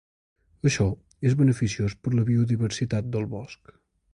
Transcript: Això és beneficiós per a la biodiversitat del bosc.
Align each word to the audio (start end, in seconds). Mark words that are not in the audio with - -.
Això 0.69 0.87
és 1.31 1.35
beneficiós 1.41 1.97
per 2.07 2.15
a 2.15 2.17
la 2.21 2.27
biodiversitat 2.31 3.13
del 3.17 3.29
bosc. 3.37 3.75